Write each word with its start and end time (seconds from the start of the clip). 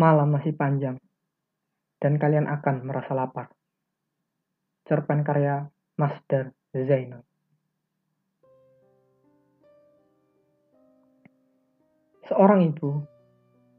Malam 0.00 0.32
masih 0.32 0.56
panjang, 0.56 0.96
dan 2.00 2.16
kalian 2.16 2.48
akan 2.48 2.88
merasa 2.88 3.12
lapar. 3.12 3.52
Cerpen 4.88 5.20
karya 5.20 5.68
Master 6.00 6.56
Zainal. 6.72 7.20
Seorang 12.24 12.64
ibu, 12.64 13.04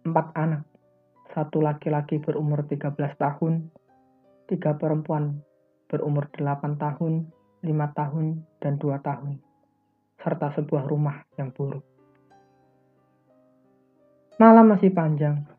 empat 0.06 0.28
anak, 0.38 0.62
satu 1.34 1.58
laki-laki 1.58 2.22
berumur 2.22 2.70
13 2.70 2.94
tahun, 3.18 3.74
tiga 4.46 4.78
perempuan 4.78 5.42
berumur 5.90 6.30
8 6.30 6.78
tahun, 6.78 7.34
5 7.66 7.98
tahun, 7.98 8.26
dan 8.62 8.78
2 8.78 9.02
tahun, 9.02 9.42
serta 10.22 10.54
sebuah 10.54 10.86
rumah 10.86 11.26
yang 11.42 11.50
buruk. 11.50 11.82
Malam 14.38 14.78
masih 14.78 14.94
panjang, 14.94 15.50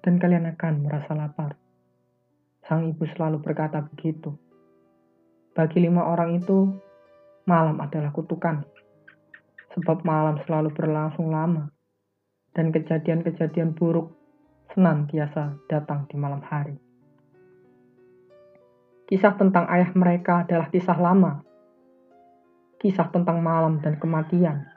dan 0.00 0.16
kalian 0.16 0.48
akan 0.56 0.84
merasa 0.84 1.12
lapar. 1.12 1.56
Sang 2.64 2.88
ibu 2.88 3.04
selalu 3.04 3.40
berkata 3.44 3.84
begitu. 3.84 4.32
Bagi 5.52 5.82
lima 5.82 6.08
orang 6.08 6.40
itu, 6.40 6.72
malam 7.44 7.76
adalah 7.82 8.14
kutukan. 8.14 8.64
Sebab 9.76 10.02
malam 10.02 10.40
selalu 10.46 10.72
berlangsung 10.72 11.30
lama, 11.30 11.70
dan 12.56 12.74
kejadian-kejadian 12.74 13.76
buruk 13.76 14.10
senantiasa 14.74 15.58
datang 15.70 16.06
di 16.10 16.16
malam 16.18 16.42
hari. 16.42 16.74
Kisah 19.10 19.34
tentang 19.34 19.66
ayah 19.66 19.90
mereka 19.98 20.46
adalah 20.46 20.70
kisah 20.70 20.94
lama. 20.94 21.42
Kisah 22.78 23.10
tentang 23.10 23.42
malam 23.42 23.82
dan 23.82 23.98
kematian. 23.98 24.70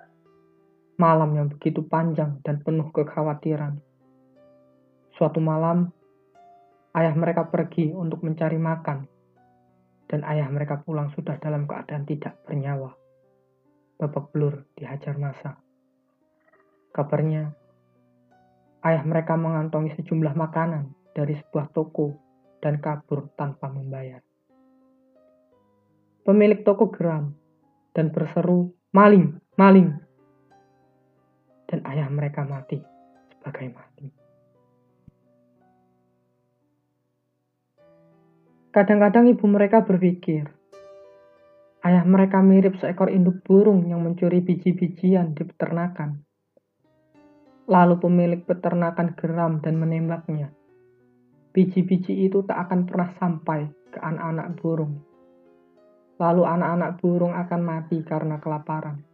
Malam 0.97 1.37
yang 1.37 1.47
begitu 1.53 1.85
panjang 1.85 2.41
dan 2.41 2.61
penuh 2.65 2.89
kekhawatiran 2.89 3.92
Suatu 5.13 5.37
malam, 5.37 5.93
ayah 6.97 7.13
mereka 7.13 7.45
pergi 7.45 7.93
untuk 7.93 8.25
mencari 8.25 8.57
makan, 8.57 9.05
dan 10.09 10.25
ayah 10.25 10.49
mereka 10.49 10.81
pulang 10.81 11.13
sudah 11.13 11.37
dalam 11.37 11.69
keadaan 11.69 12.01
tidak 12.09 12.41
bernyawa. 12.49 12.97
Babak 14.01 14.33
belur 14.33 14.65
dihajar 14.73 15.13
masa. 15.21 15.61
Kabarnya, 16.89 17.53
ayah 18.81 19.05
mereka 19.05 19.37
mengantongi 19.37 19.93
sejumlah 20.01 20.33
makanan 20.33 20.97
dari 21.13 21.37
sebuah 21.37 21.69
toko 21.69 22.17
dan 22.57 22.81
kabur 22.81 23.29
tanpa 23.37 23.69
membayar. 23.69 24.21
Pemilik 26.25 26.65
toko 26.65 26.89
geram 26.89 27.37
dan 27.93 28.09
berseru, 28.09 28.73
"Maling, 28.97 29.37
maling!" 29.61 29.93
Dan 31.69 31.85
ayah 31.85 32.09
mereka 32.09 32.41
mati 32.49 32.81
sebagai 33.29 33.69
mati. 33.77 34.22
Kadang-kadang 38.73 39.29
ibu 39.29 39.45
mereka 39.45 39.85
berpikir, 39.85 40.49
ayah 41.85 42.01
mereka 42.09 42.41
mirip 42.41 42.73
seekor 42.81 43.05
induk 43.13 43.45
burung 43.45 43.85
yang 43.85 44.01
mencuri 44.01 44.41
biji-bijian 44.41 45.37
di 45.37 45.45
peternakan. 45.45 46.25
Lalu 47.69 48.01
pemilik 48.01 48.41
peternakan 48.41 49.13
geram 49.13 49.61
dan 49.61 49.77
menembaknya. 49.77 50.49
Biji-biji 51.53 52.25
itu 52.25 52.41
tak 52.49 52.65
akan 52.65 52.89
pernah 52.89 53.13
sampai 53.13 53.69
ke 53.93 54.01
anak-anak 54.01 54.57
burung. 54.57 55.05
Lalu 56.17 56.41
anak-anak 56.41 56.97
burung 56.97 57.37
akan 57.37 57.61
mati 57.61 58.01
karena 58.01 58.41
kelaparan. 58.41 59.05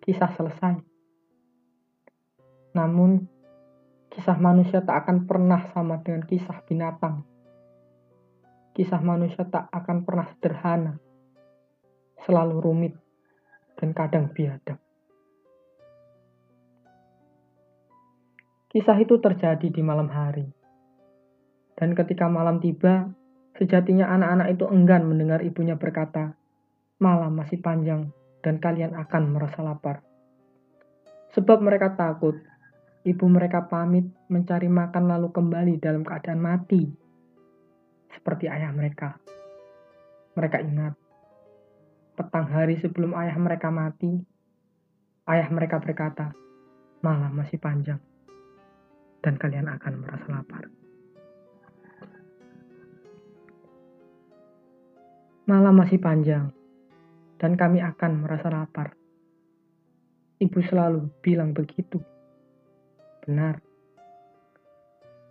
Kisah 0.00 0.32
selesai. 0.32 0.80
Namun, 2.72 3.20
kisah 4.08 4.40
manusia 4.40 4.80
tak 4.80 5.04
akan 5.04 5.28
pernah 5.28 5.60
sama 5.76 6.00
dengan 6.00 6.24
kisah 6.24 6.64
binatang 6.64 7.28
kisah 8.72 9.04
manusia 9.04 9.44
tak 9.44 9.68
akan 9.68 10.08
pernah 10.08 10.26
sederhana, 10.32 10.96
selalu 12.24 12.56
rumit, 12.56 12.94
dan 13.76 13.92
kadang 13.92 14.32
biadab. 14.32 14.80
Kisah 18.72 18.96
itu 18.96 19.20
terjadi 19.20 19.68
di 19.68 19.82
malam 19.84 20.08
hari. 20.08 20.48
Dan 21.76 21.92
ketika 21.92 22.24
malam 22.32 22.56
tiba, 22.56 23.12
sejatinya 23.60 24.08
anak-anak 24.08 24.56
itu 24.56 24.64
enggan 24.72 25.04
mendengar 25.04 25.44
ibunya 25.44 25.76
berkata, 25.76 26.32
malam 26.96 27.36
masih 27.36 27.60
panjang 27.60 28.08
dan 28.40 28.56
kalian 28.56 28.96
akan 28.96 29.36
merasa 29.36 29.60
lapar. 29.60 30.00
Sebab 31.36 31.60
mereka 31.60 31.92
takut, 31.92 32.40
ibu 33.04 33.26
mereka 33.28 33.68
pamit 33.68 34.08
mencari 34.32 34.72
makan 34.72 35.04
lalu 35.04 35.28
kembali 35.28 35.76
dalam 35.76 36.00
keadaan 36.00 36.40
mati 36.40 37.01
seperti 38.16 38.48
ayah 38.48 38.72
mereka. 38.72 39.16
Mereka 40.32 40.58
ingat, 40.64 40.94
petang 42.16 42.48
hari 42.48 42.80
sebelum 42.80 43.12
ayah 43.16 43.36
mereka 43.36 43.68
mati, 43.68 44.16
ayah 45.28 45.48
mereka 45.52 45.76
berkata, 45.80 46.32
malam 47.04 47.32
masih 47.36 47.60
panjang, 47.60 48.00
dan 49.20 49.36
kalian 49.36 49.68
akan 49.68 49.94
merasa 50.00 50.26
lapar. 50.32 50.64
Malam 55.44 55.74
masih 55.74 55.98
panjang, 56.00 56.48
dan 57.36 57.52
kami 57.58 57.84
akan 57.84 58.12
merasa 58.24 58.48
lapar. 58.48 58.96
Ibu 60.40 60.58
selalu 60.64 61.12
bilang 61.22 61.52
begitu. 61.52 62.02
Benar. 63.22 63.62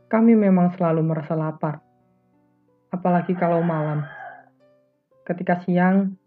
Kami 0.08 0.36
memang 0.36 0.76
selalu 0.76 1.04
merasa 1.04 1.36
lapar 1.36 1.91
apalagi 2.92 3.34
kalau 3.40 3.64
malam. 3.64 4.04
Ketika 5.24 5.64
siang, 5.64 6.20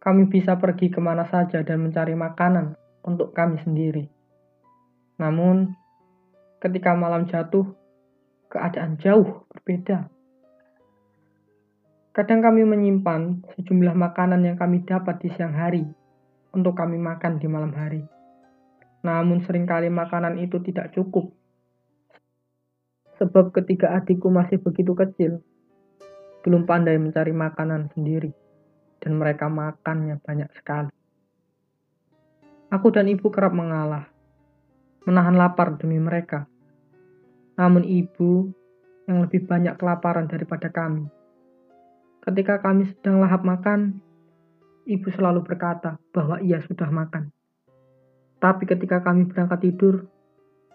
kami 0.00 0.26
bisa 0.26 0.56
pergi 0.56 0.90
ke 0.90 0.98
mana 0.98 1.28
saja 1.28 1.60
dan 1.62 1.84
mencari 1.84 2.16
makanan 2.16 2.74
untuk 3.04 3.36
kami 3.36 3.60
sendiri. 3.62 4.08
Namun, 5.20 5.70
ketika 6.58 6.96
malam 6.96 7.28
jatuh, 7.28 7.70
keadaan 8.50 8.98
jauh 8.98 9.46
berbeda. 9.52 10.08
Kadang 12.12 12.44
kami 12.44 12.68
menyimpan 12.68 13.40
sejumlah 13.56 13.96
makanan 13.96 14.44
yang 14.44 14.60
kami 14.60 14.84
dapat 14.84 15.16
di 15.24 15.32
siang 15.32 15.56
hari 15.56 15.86
untuk 16.52 16.76
kami 16.76 17.00
makan 17.00 17.40
di 17.40 17.48
malam 17.48 17.72
hari. 17.72 18.04
Namun 19.00 19.40
sering 19.48 19.64
kali 19.64 19.88
makanan 19.88 20.36
itu 20.36 20.60
tidak 20.60 20.92
cukup. 20.92 21.32
Sebab 23.16 23.56
ketika 23.56 23.96
adikku 23.96 24.28
masih 24.28 24.60
begitu 24.60 24.92
kecil, 24.92 25.40
belum 26.42 26.66
pandai 26.66 26.98
mencari 26.98 27.30
makanan 27.30 27.94
sendiri, 27.94 28.34
dan 28.98 29.18
mereka 29.18 29.46
makannya 29.46 30.18
banyak 30.18 30.50
sekali. 30.58 30.90
Aku 32.72 32.90
dan 32.90 33.06
ibu 33.06 33.30
kerap 33.30 33.54
mengalah, 33.54 34.10
menahan 35.06 35.38
lapar 35.38 35.78
demi 35.78 36.02
mereka. 36.02 36.50
Namun 37.58 37.84
ibu 37.84 38.48
yang 39.06 39.22
lebih 39.22 39.44
banyak 39.44 39.76
kelaparan 39.76 40.26
daripada 40.26 40.72
kami. 40.72 41.06
Ketika 42.22 42.62
kami 42.62 42.86
sedang 42.88 43.18
lahap 43.20 43.42
makan, 43.44 43.98
ibu 44.86 45.08
selalu 45.10 45.42
berkata 45.42 45.98
bahwa 46.14 46.38
ia 46.40 46.62
sudah 46.62 46.88
makan. 46.88 47.34
Tapi 48.42 48.66
ketika 48.66 49.02
kami 49.02 49.30
berangkat 49.30 49.62
tidur, 49.62 50.10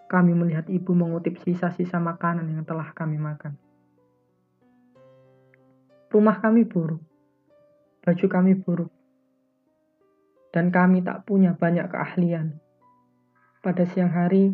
kami 0.08 0.32
melihat 0.32 0.68
ibu 0.72 0.96
mengutip 0.96 1.36
sisa-sisa 1.44 2.00
makanan 2.00 2.48
yang 2.48 2.64
telah 2.64 2.96
kami 2.96 3.20
makan. 3.20 3.60
Rumah 6.18 6.42
kami 6.42 6.66
buruk, 6.66 6.98
baju 8.02 8.26
kami 8.26 8.58
buruk, 8.58 8.90
dan 10.50 10.74
kami 10.74 11.06
tak 11.06 11.30
punya 11.30 11.54
banyak 11.54 11.86
keahlian. 11.94 12.58
Pada 13.62 13.86
siang 13.86 14.10
hari, 14.10 14.50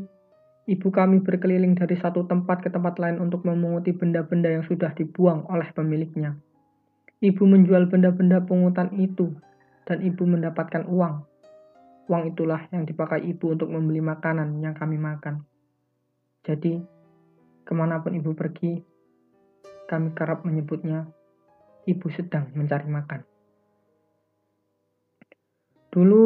ibu 0.67 0.87
kami 0.91 1.23
berkeliling 1.23 1.71
dari 1.71 1.95
satu 1.95 2.27
tempat 2.27 2.59
ke 2.59 2.67
tempat 2.67 2.99
lain 2.99 3.23
untuk 3.23 3.47
memunguti 3.47 3.95
benda-benda 3.95 4.51
yang 4.51 4.67
sudah 4.67 4.91
dibuang 4.91 5.47
oleh 5.47 5.71
pemiliknya. 5.71 6.35
Ibu 7.23 7.47
menjual 7.47 7.87
benda-benda 7.87 8.43
pungutan 8.43 8.91
itu, 8.99 9.31
dan 9.87 10.03
ibu 10.03 10.27
mendapatkan 10.27 10.83
uang. 10.83 11.15
Uang 12.11 12.23
itulah 12.27 12.67
yang 12.75 12.83
dipakai 12.83 13.23
ibu 13.23 13.55
untuk 13.55 13.71
membeli 13.71 14.03
makanan 14.03 14.59
yang 14.59 14.75
kami 14.75 14.99
makan. 14.99 15.47
Jadi, 16.43 16.83
ke 17.63 17.71
mana 17.71 18.03
pun 18.03 18.19
ibu 18.19 18.35
pergi, 18.35 18.83
kami 19.87 20.11
kerap 20.11 20.43
menyebutnya 20.43 21.22
ibu 21.87 22.07
sedang 22.11 22.51
mencari 22.55 22.87
makan. 22.87 23.21
Dulu 25.93 26.25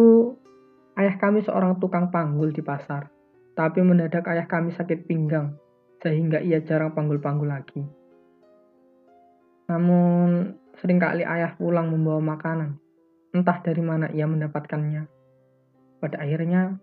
ayah 0.95 1.15
kami 1.19 1.43
seorang 1.43 1.75
tukang 1.81 2.07
panggul 2.07 2.55
di 2.55 2.63
pasar, 2.63 3.11
tapi 3.57 3.83
mendadak 3.83 4.23
ayah 4.31 4.47
kami 4.47 4.71
sakit 4.71 5.03
pinggang 5.03 5.59
sehingga 5.99 6.39
ia 6.39 6.61
jarang 6.63 6.93
panggul-panggul 6.93 7.49
lagi. 7.49 7.83
Namun 9.67 10.55
sering 10.79 11.01
kali 11.01 11.27
ayah 11.27 11.57
pulang 11.59 11.91
membawa 11.91 12.37
makanan, 12.37 12.79
entah 13.35 13.59
dari 13.59 13.83
mana 13.83 14.07
ia 14.13 14.23
mendapatkannya. 14.29 15.09
Pada 15.97 16.21
akhirnya, 16.21 16.77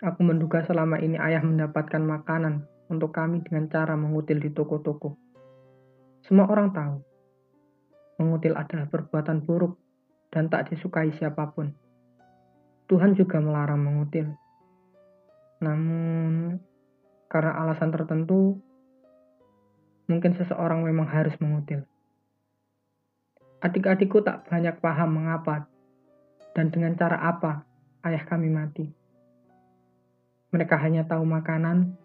aku 0.00 0.20
menduga 0.24 0.64
selama 0.64 0.98
ini 0.98 1.20
ayah 1.20 1.44
mendapatkan 1.44 2.00
makanan 2.00 2.64
untuk 2.88 3.14
kami 3.14 3.44
dengan 3.44 3.68
cara 3.70 3.94
mengutil 3.94 4.40
di 4.40 4.50
toko-toko. 4.50 5.14
Semua 6.24 6.48
orang 6.48 6.72
tahu, 6.72 6.96
mengutil 8.18 8.54
adalah 8.54 8.86
perbuatan 8.86 9.42
buruk 9.42 9.78
dan 10.30 10.50
tak 10.50 10.70
disukai 10.70 11.14
siapa 11.14 11.50
pun. 11.54 11.70
Tuhan 12.90 13.16
juga 13.16 13.40
melarang 13.40 13.80
mengutil. 13.80 14.28
Namun, 15.64 16.60
karena 17.32 17.56
alasan 17.64 17.88
tertentu, 17.94 18.60
mungkin 20.10 20.36
seseorang 20.36 20.84
memang 20.84 21.08
harus 21.08 21.32
mengutil. 21.40 21.88
Adik-adikku 23.64 24.20
tak 24.20 24.44
banyak 24.44 24.76
paham 24.84 25.16
mengapa 25.16 25.64
dan 26.52 26.68
dengan 26.68 26.92
cara 27.00 27.16
apa 27.16 27.64
ayah 28.04 28.20
kami 28.28 28.52
mati. 28.52 28.92
Mereka 30.52 30.76
hanya 30.76 31.08
tahu 31.08 31.24
makanan 31.24 31.96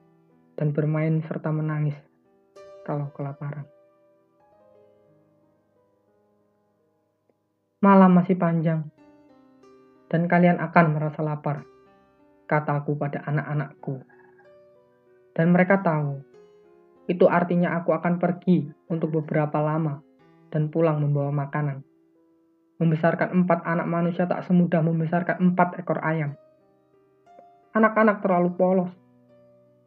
dan 0.55 0.71
bermain 0.71 1.19
serta 1.27 1.51
menangis 1.51 1.93
kalau 2.87 3.11
kelaparan. 3.11 3.67
Malam 7.79 8.11
masih 8.11 8.35
panjang, 8.35 8.91
dan 10.11 10.27
kalian 10.27 10.59
akan 10.59 10.99
merasa 10.99 11.23
lapar, 11.23 11.63
kataku 12.43 12.99
pada 12.99 13.23
anak-anakku. 13.23 14.03
Dan 15.31 15.55
mereka 15.55 15.79
tahu, 15.79 16.19
itu 17.07 17.23
artinya 17.31 17.79
aku 17.79 17.95
akan 17.95 18.19
pergi 18.19 18.67
untuk 18.91 19.15
beberapa 19.15 19.63
lama 19.63 20.03
dan 20.51 20.67
pulang 20.67 20.99
membawa 20.99 21.31
makanan. 21.31 21.79
Membesarkan 22.83 23.31
empat 23.31 23.63
anak 23.63 23.87
manusia 23.87 24.27
tak 24.27 24.43
semudah 24.43 24.83
membesarkan 24.83 25.39
empat 25.39 25.79
ekor 25.79 26.03
ayam. 26.03 26.35
Anak-anak 27.71 28.19
terlalu 28.19 28.59
polos. 28.59 28.91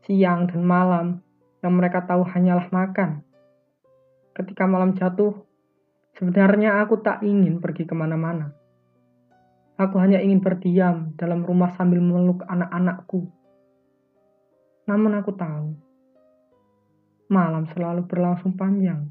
Siang 0.09 0.49
dan 0.49 0.65
malam 0.65 1.21
yang 1.61 1.77
mereka 1.77 2.09
tahu 2.09 2.25
hanyalah 2.25 2.73
makan. 2.73 3.21
Ketika 4.33 4.65
malam 4.65 4.97
jatuh, 4.97 5.45
sebenarnya 6.17 6.81
aku 6.83 7.01
tak 7.01 7.25
ingin 7.25 7.59
pergi 7.59 7.89
ke 7.89 7.95
mana-mana. 7.97 8.53
Aku 9.81 9.97
hanya 9.99 10.21
ingin 10.21 10.45
berdiam 10.45 11.17
dalam 11.17 11.43
rumah 11.43 11.73
sambil 11.75 11.99
memeluk 11.99 12.45
anak-anakku. 12.45 13.25
Namun 14.85 15.13
aku 15.17 15.33
tahu, 15.33 15.73
malam 17.33 17.65
selalu 17.73 18.05
berlangsung 18.05 18.53
panjang, 18.55 19.09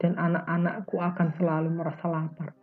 dan 0.00 0.16
anak-anakku 0.16 0.96
akan 0.96 1.28
selalu 1.36 1.68
merasa 1.70 2.08
lapar. 2.08 2.56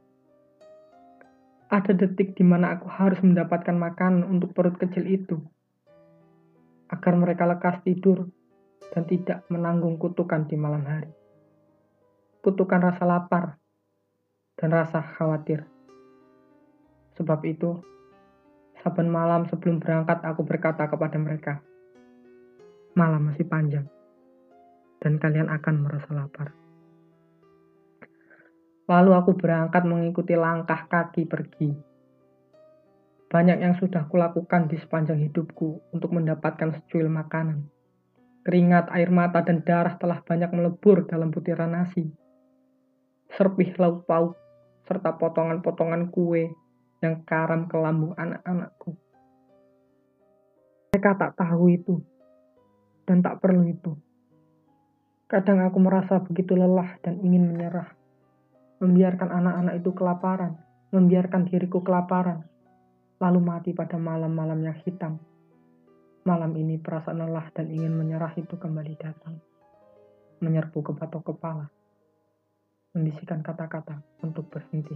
Ada 1.71 1.95
detik 1.95 2.35
di 2.35 2.43
mana 2.43 2.75
aku 2.75 2.89
harus 2.91 3.21
mendapatkan 3.23 3.77
makanan 3.77 4.27
untuk 4.27 4.51
perut 4.51 4.75
kecil 4.75 5.07
itu, 5.07 5.39
agar 6.91 7.13
mereka 7.15 7.47
lekas 7.47 7.79
tidur 7.85 8.27
dan 8.91 9.07
tidak 9.07 9.47
menanggung 9.47 9.95
kutukan 9.95 10.43
di 10.49 10.59
malam 10.59 10.83
hari. 10.83 11.20
Kutukan 12.41 12.81
rasa 12.81 13.05
lapar 13.05 13.61
dan 14.57 14.73
rasa 14.73 14.97
khawatir. 14.97 15.61
Sebab 17.13 17.37
itu, 17.45 17.77
saben 18.81 19.13
malam 19.13 19.45
sebelum 19.45 19.77
berangkat 19.77 20.25
aku 20.25 20.41
berkata 20.41 20.89
kepada 20.89 21.21
mereka, 21.21 21.61
malam 22.97 23.29
masih 23.29 23.45
panjang, 23.45 23.85
dan 25.05 25.21
kalian 25.21 25.53
akan 25.53 25.85
merasa 25.85 26.09
lapar. 26.17 26.49
Lalu 28.89 29.11
aku 29.13 29.37
berangkat 29.37 29.85
mengikuti 29.85 30.33
langkah 30.33 30.89
kaki 30.89 31.29
pergi. 31.29 31.77
Banyak 33.29 33.61
yang 33.61 33.77
sudah 33.77 34.09
kulakukan 34.09 34.65
di 34.65 34.81
sepanjang 34.81 35.21
hidupku 35.29 35.93
untuk 35.93 36.09
mendapatkan 36.09 36.73
secuil 36.73 37.05
makanan. 37.05 37.69
Keringat, 38.41 38.89
air 38.89 39.13
mata, 39.13 39.45
dan 39.45 39.61
darah 39.61 39.93
telah 40.01 40.25
banyak 40.25 40.49
melebur 40.49 41.05
dalam 41.05 41.29
butiran 41.29 41.77
nasi. 41.77 42.20
Serpih 43.35 43.71
lauk 43.79 44.03
pauk, 44.07 44.35
serta 44.87 45.15
potongan-potongan 45.15 46.11
kue 46.11 46.51
yang 46.99 47.23
karam 47.23 47.65
ke 47.71 47.75
lambung 47.79 48.11
anak-anakku. 48.19 48.91
Mereka 50.91 51.11
tak 51.15 51.31
tahu 51.39 51.71
itu, 51.71 51.95
dan 53.07 53.23
tak 53.23 53.39
perlu 53.39 53.63
itu. 53.65 53.95
Kadang 55.31 55.63
aku 55.63 55.79
merasa 55.79 56.19
begitu 56.19 56.59
lelah 56.59 56.99
dan 56.99 57.23
ingin 57.23 57.47
menyerah 57.47 58.01
membiarkan 58.81 59.29
anak-anak 59.29 59.73
itu 59.77 59.93
kelaparan, 59.93 60.57
membiarkan 60.89 61.45
diriku 61.45 61.85
kelaparan, 61.85 62.41
lalu 63.21 63.39
mati 63.39 63.71
pada 63.77 64.01
malam-malam 64.01 64.57
yang 64.65 64.77
hitam. 64.81 65.21
Malam 66.25 66.57
ini 66.57 66.81
perasaan 66.81 67.21
lelah 67.21 67.45
dan 67.53 67.69
ingin 67.69 67.93
menyerah 67.93 68.33
itu 68.33 68.57
kembali 68.57 68.97
datang, 68.97 69.37
menyerbu 70.41 70.81
ke 70.81 70.91
batok 70.97 71.33
kepala, 71.33 71.69
membisikkan 72.91 73.43
kata-kata 73.43 74.03
untuk 74.23 74.47
berhenti. 74.51 74.95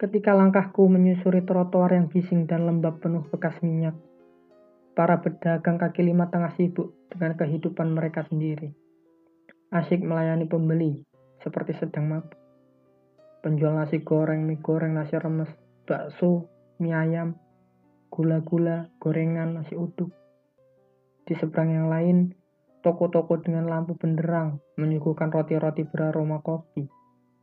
Ketika 0.00 0.32
langkahku 0.32 0.88
menyusuri 0.88 1.44
trotoar 1.44 1.92
yang 1.92 2.08
bising 2.08 2.48
dan 2.48 2.64
lembab 2.64 3.04
penuh 3.04 3.24
bekas 3.28 3.60
minyak, 3.60 3.96
para 4.96 5.20
pedagang 5.20 5.76
kaki 5.76 6.04
lima 6.04 6.32
tengah 6.32 6.56
sibuk 6.56 6.96
dengan 7.12 7.36
kehidupan 7.36 7.92
mereka 7.92 8.24
sendiri 8.24 8.72
Asyik 9.70 10.02
melayani 10.02 10.50
pembeli, 10.50 10.98
seperti 11.46 11.78
sedang 11.78 12.10
mabuk. 12.10 12.34
Penjual 13.38 13.78
nasi 13.78 14.02
goreng, 14.02 14.42
mie 14.42 14.58
goreng, 14.58 14.98
nasi 14.98 15.14
remes, 15.14 15.46
bakso, 15.86 16.50
mie 16.82 16.90
ayam, 16.90 17.38
gula-gula, 18.10 18.90
gorengan, 18.98 19.54
nasi 19.54 19.78
uduk. 19.78 20.10
Di 21.22 21.38
seberang 21.38 21.70
yang 21.70 21.86
lain, 21.86 22.34
toko-toko 22.80 23.40
dengan 23.40 23.68
lampu 23.68 23.96
benderang 23.96 24.60
menyuguhkan 24.76 25.32
roti-roti 25.32 25.84
beraroma 25.88 26.40
kopi, 26.40 26.84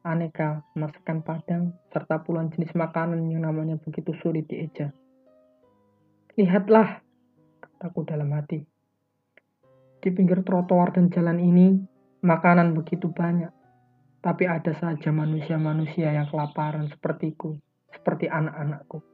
aneka 0.06 0.66
masakan 0.74 1.22
padang, 1.26 1.64
serta 1.94 2.22
puluhan 2.26 2.54
jenis 2.54 2.74
makanan 2.74 3.30
yang 3.30 3.46
namanya 3.46 3.78
begitu 3.82 4.14
sulit 4.22 4.50
dieja. 4.50 4.94
Lihatlah, 6.38 7.02
kataku 7.62 8.06
dalam 8.06 8.34
hati. 8.34 8.62
Di 9.98 10.10
pinggir 10.14 10.46
trotoar 10.46 10.94
dan 10.94 11.10
jalan 11.10 11.42
ini, 11.42 11.68
Makanan 12.18 12.74
begitu 12.74 13.14
banyak, 13.14 13.54
tapi 14.26 14.50
ada 14.50 14.74
saja 14.74 15.14
manusia-manusia 15.14 16.18
yang 16.18 16.26
kelaparan 16.34 16.90
sepertiku, 16.90 17.54
seperti 17.94 18.26
anak-anakku. 18.26 19.06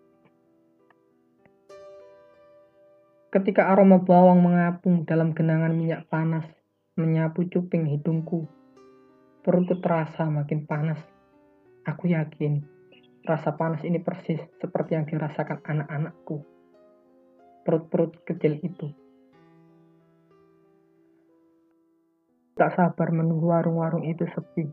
Ketika 3.34 3.66
aroma 3.74 3.98
bawang 3.98 4.46
mengapung 4.46 5.10
dalam 5.10 5.34
genangan 5.34 5.74
minyak 5.74 6.06
panas, 6.06 6.46
menyapu 6.94 7.50
cuping 7.50 7.90
hidungku, 7.90 8.46
perutku 9.42 9.82
terasa 9.82 10.30
makin 10.30 10.70
panas. 10.70 11.02
Aku 11.82 12.14
yakin 12.14 12.62
rasa 13.26 13.58
panas 13.58 13.82
ini 13.82 13.98
persis 13.98 14.38
seperti 14.62 14.94
yang 14.94 15.10
dirasakan 15.10 15.66
anak-anakku. 15.66 16.46
Perut-perut 17.66 18.22
kecil 18.22 18.62
itu. 18.62 18.94
Tak 22.54 22.70
sabar 22.78 23.10
menunggu 23.10 23.50
warung-warung 23.50 24.06
itu 24.06 24.30
sepi. 24.30 24.70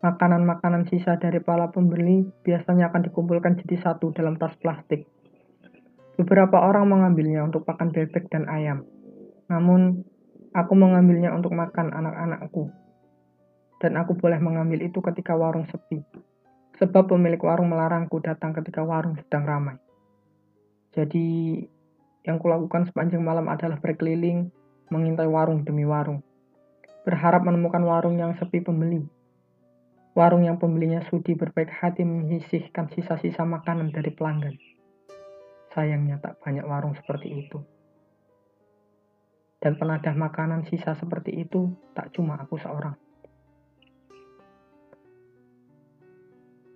Makanan-makanan 0.00 0.88
sisa 0.88 1.20
dari 1.20 1.44
para 1.44 1.68
pembeli 1.68 2.24
biasanya 2.40 2.88
akan 2.88 3.12
dikumpulkan 3.12 3.60
jadi 3.60 3.76
satu 3.84 4.16
dalam 4.16 4.40
tas 4.40 4.56
plastik. 4.56 5.04
Beberapa 6.22 6.62
orang 6.62 6.86
mengambilnya 6.86 7.42
untuk 7.42 7.66
pakan 7.66 7.90
bebek 7.90 8.30
dan 8.30 8.46
ayam. 8.46 8.86
Namun, 9.50 10.06
aku 10.54 10.72
mengambilnya 10.78 11.34
untuk 11.34 11.50
makan 11.50 11.90
anak-anakku. 11.90 12.70
Dan 13.82 13.98
aku 13.98 14.14
boleh 14.14 14.38
mengambil 14.38 14.86
itu 14.86 15.02
ketika 15.02 15.34
warung 15.34 15.66
sepi. 15.66 15.98
Sebab 16.78 17.10
pemilik 17.10 17.42
warung 17.42 17.74
melarangku 17.74 18.22
datang 18.22 18.54
ketika 18.54 18.86
warung 18.86 19.18
sedang 19.18 19.42
ramai. 19.42 19.76
Jadi, 20.94 21.58
yang 22.22 22.38
kulakukan 22.38 22.86
sepanjang 22.86 23.26
malam 23.26 23.50
adalah 23.50 23.82
berkeliling, 23.82 24.54
mengintai 24.94 25.26
warung 25.26 25.66
demi 25.66 25.82
warung 25.82 26.22
berharap 27.02 27.42
menemukan 27.42 27.82
warung 27.82 28.16
yang 28.18 28.38
sepi 28.38 28.62
pembeli. 28.62 29.02
Warung 30.14 30.46
yang 30.46 30.60
pembelinya 30.60 31.02
sudi 31.08 31.34
berbaik 31.34 31.72
hati 31.72 32.06
menyisihkan 32.06 32.92
sisa-sisa 32.94 33.42
makanan 33.42 33.90
dari 33.90 34.12
pelanggan. 34.14 34.54
Sayangnya 35.72 36.20
tak 36.20 36.40
banyak 36.44 36.64
warung 36.68 36.92
seperti 36.94 37.28
itu. 37.32 37.58
Dan 39.62 39.78
penadah 39.78 40.12
makanan 40.12 40.68
sisa 40.68 40.92
seperti 40.98 41.32
itu 41.42 41.72
tak 41.96 42.12
cuma 42.12 42.36
aku 42.36 42.58
seorang. 42.60 42.98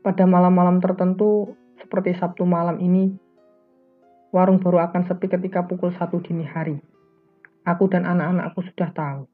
Pada 0.00 0.22
malam-malam 0.22 0.78
tertentu, 0.78 1.58
seperti 1.82 2.14
Sabtu 2.14 2.46
malam 2.46 2.78
ini, 2.78 3.10
warung 4.30 4.62
baru 4.62 4.86
akan 4.86 5.02
sepi 5.10 5.26
ketika 5.26 5.66
pukul 5.66 5.90
satu 5.98 6.22
dini 6.22 6.46
hari. 6.46 6.78
Aku 7.66 7.90
dan 7.90 8.06
anak-anakku 8.06 8.62
sudah 8.62 8.94
tahu 8.94 9.26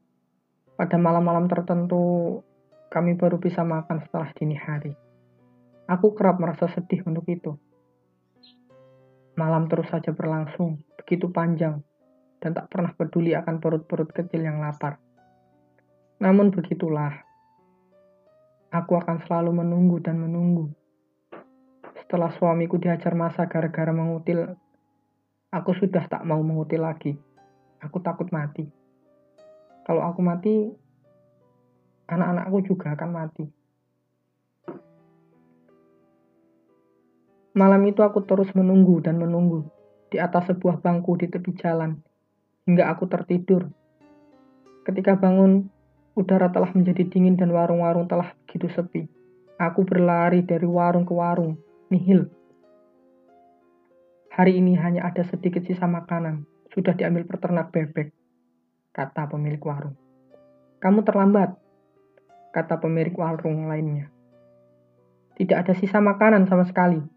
pada 0.73 0.97
malam-malam 0.97 1.45
tertentu, 1.45 2.41
kami 2.89 3.13
baru 3.13 3.37
bisa 3.37 3.61
makan 3.61 4.01
setelah 4.03 4.33
dini 4.33 4.57
hari. 4.57 4.97
Aku 5.85 6.17
kerap 6.17 6.41
merasa 6.41 6.65
sedih 6.65 7.05
untuk 7.05 7.29
itu. 7.29 7.53
Malam 9.33 9.65
terus 9.65 9.89
saja 9.89 10.13
berlangsung, 10.13 10.77
begitu 11.01 11.29
panjang 11.33 11.81
dan 12.43 12.51
tak 12.51 12.67
pernah 12.67 12.91
peduli 12.91 13.31
akan 13.31 13.63
perut-perut 13.63 14.11
kecil 14.11 14.43
yang 14.43 14.59
lapar. 14.59 14.99
Namun 16.19 16.51
begitulah, 16.51 17.23
aku 18.67 18.99
akan 18.99 19.23
selalu 19.23 19.63
menunggu 19.63 20.03
dan 20.03 20.19
menunggu. 20.19 20.67
Setelah 22.03 22.35
suamiku 22.35 22.75
dihajar 22.75 23.15
masa 23.15 23.47
gara-gara 23.47 23.95
mengutil, 23.95 24.53
aku 25.55 25.71
sudah 25.79 26.03
tak 26.11 26.27
mau 26.27 26.43
mengutil 26.43 26.83
lagi. 26.83 27.15
Aku 27.79 28.03
takut 28.03 28.27
mati. 28.35 28.67
Kalau 29.87 30.03
aku 30.03 30.19
mati, 30.19 30.67
anak-anakku 32.11 32.59
juga 32.67 32.91
akan 32.93 33.09
mati. 33.09 33.62
Malam 37.53 37.85
itu 37.85 38.01
aku 38.01 38.25
terus 38.25 38.49
menunggu 38.57 38.97
dan 39.05 39.21
menunggu 39.21 39.69
di 40.09 40.17
atas 40.17 40.49
sebuah 40.49 40.81
bangku 40.81 41.13
di 41.21 41.29
tepi 41.29 41.53
jalan 41.53 42.01
hingga 42.65 42.89
aku 42.89 43.05
tertidur. 43.05 43.69
Ketika 44.81 45.13
bangun, 45.13 45.69
udara 46.17 46.49
telah 46.49 46.73
menjadi 46.73 47.05
dingin 47.05 47.37
dan 47.37 47.53
warung-warung 47.53 48.09
telah 48.09 48.33
begitu 48.45 48.73
sepi. 48.73 49.05
Aku 49.61 49.85
berlari 49.85 50.41
dari 50.41 50.65
warung 50.65 51.05
ke 51.05 51.13
warung, 51.13 51.53
nihil. 51.93 52.25
Hari 54.33 54.57
ini 54.57 54.73
hanya 54.73 55.05
ada 55.05 55.21
sedikit 55.29 55.61
sisa 55.61 55.85
makanan, 55.85 56.49
sudah 56.73 56.97
diambil 56.97 57.21
peternak 57.29 57.69
bebek, 57.69 58.09
kata 58.97 59.29
pemilik 59.29 59.61
warung. 59.61 59.93
Kamu 60.81 61.05
terlambat, 61.05 61.53
kata 62.49 62.81
pemilik 62.81 63.13
warung 63.13 63.69
lainnya. 63.69 64.09
Tidak 65.37 65.53
ada 65.53 65.77
sisa 65.77 66.01
makanan 66.01 66.49
sama 66.49 66.65
sekali, 66.65 67.12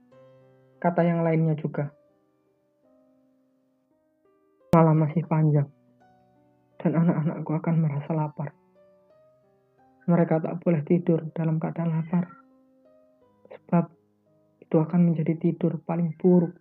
kata 0.76 1.00
yang 1.02 1.24
lainnya 1.24 1.56
juga 1.56 1.90
malam 4.76 5.08
masih 5.08 5.24
panjang, 5.24 5.64
dan 6.76 6.92
anak-anakku 7.00 7.50
akan 7.56 7.74
merasa 7.80 8.12
lapar. 8.12 8.52
Mereka 10.04 10.44
tak 10.44 10.60
boleh 10.60 10.84
tidur 10.84 11.24
dalam 11.32 11.56
keadaan 11.56 11.96
lapar, 11.96 12.28
sebab 13.48 13.88
itu 14.60 14.76
akan 14.76 15.00
menjadi 15.00 15.32
tidur 15.40 15.80
paling 15.80 16.12
buruk. 16.20 16.52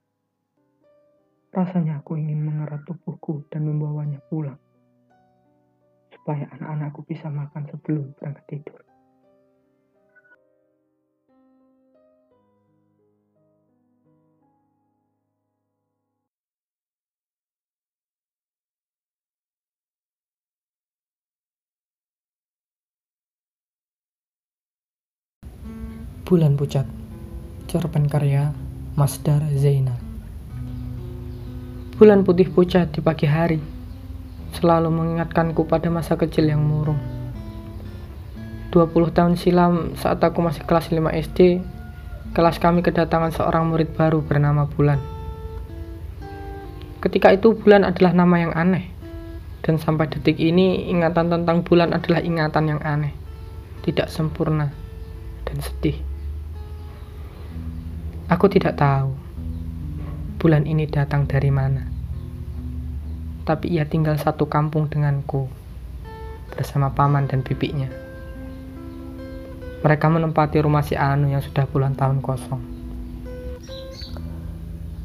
Rasanya 1.51 1.99
aku 1.99 2.15
ingin 2.15 2.39
mengerat 2.39 2.87
tubuhku 2.87 3.43
dan 3.51 3.67
membawanya 3.67 4.23
pulang, 4.31 4.59
supaya 6.15 6.47
anak-anakku 6.55 7.03
bisa 7.03 7.27
makan 7.27 7.67
sebelum 7.67 8.15
berangkat 8.15 8.47
tidur. 8.47 8.79
Bulan 26.25 26.57
Pucat 26.57 26.89
Cerpen 27.69 28.09
karya 28.09 28.49
Masdar 28.97 29.45
Zainal. 29.53 29.93
Bulan 32.01 32.25
putih 32.25 32.49
pucat 32.49 32.89
di 32.89 32.97
pagi 32.97 33.29
hari 33.29 33.61
Selalu 34.57 34.89
mengingatkanku 34.89 35.69
pada 35.69 35.85
masa 35.93 36.17
kecil 36.17 36.49
yang 36.49 36.65
murung. 36.65 36.97
20 38.73 38.89
tahun 39.13 39.37
silam 39.37 39.93
saat 40.01 40.17
aku 40.17 40.41
masih 40.41 40.65
kelas 40.65 40.89
5 40.89 40.97
SD 41.13 41.61
Kelas 42.33 42.57
kami 42.57 42.81
kedatangan 42.81 43.29
seorang 43.29 43.69
murid 43.69 43.93
baru 43.93 44.25
bernama 44.25 44.65
Bulan. 44.65 44.97
Ketika 47.05 47.37
itu 47.37 47.53
Bulan 47.53 47.85
adalah 47.85 48.17
nama 48.17 48.41
yang 48.41 48.53
aneh 48.57 48.89
Dan 49.61 49.77
sampai 49.77 50.09
detik 50.09 50.41
ini 50.41 50.89
ingatan 50.89 51.29
tentang 51.29 51.61
Bulan 51.61 51.93
adalah 51.93 52.25
ingatan 52.25 52.73
yang 52.73 52.81
aneh 52.81 53.13
Tidak 53.85 54.09
sempurna 54.09 54.73
dan 55.45 55.61
sedih 55.61 56.14
Aku 58.25 58.49
tidak 58.49 58.81
tahu 58.81 59.13
bulan 60.41 60.65
ini 60.65 60.89
datang 60.89 61.29
dari 61.29 61.53
mana. 61.53 61.85
Tapi 63.45 63.69
ia 63.69 63.85
tinggal 63.85 64.17
satu 64.17 64.49
kampung 64.49 64.89
denganku 64.89 65.45
bersama 66.49 66.89
paman 66.89 67.29
dan 67.29 67.45
bibinya. 67.45 67.85
Mereka 69.85 70.09
menempati 70.09 70.57
rumah 70.57 70.81
si 70.81 70.97
Anu 70.97 71.29
yang 71.29 71.45
sudah 71.45 71.69
puluhan 71.69 71.93
tahun 71.93 72.25
kosong. 72.25 72.61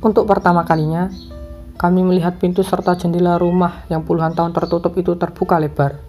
Untuk 0.00 0.24
pertama 0.24 0.64
kalinya, 0.64 1.12
kami 1.76 2.00
melihat 2.00 2.40
pintu 2.40 2.64
serta 2.64 2.96
jendela 2.96 3.36
rumah 3.36 3.84
yang 3.92 4.00
puluhan 4.00 4.32
tahun 4.32 4.56
tertutup 4.56 4.96
itu 4.96 5.12
terbuka 5.20 5.60
lebar. 5.60 6.00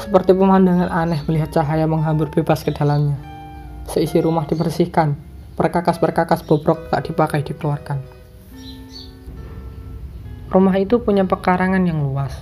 Seperti 0.00 0.32
pemandangan 0.32 0.88
aneh 0.88 1.20
melihat 1.28 1.52
cahaya 1.60 1.84
menghambur 1.84 2.32
bebas 2.32 2.64
ke 2.64 2.72
dalamnya. 2.72 3.20
Seisi 3.84 4.16
rumah 4.24 4.48
dibersihkan, 4.48 5.28
Perkakas-perkakas 5.60 6.40
bobrok 6.48 6.88
tak 6.88 7.12
dipakai 7.12 7.44
dikeluarkan. 7.44 8.00
Rumah 10.48 10.76
itu 10.80 11.04
punya 11.04 11.28
pekarangan 11.28 11.84
yang 11.84 12.00
luas. 12.00 12.32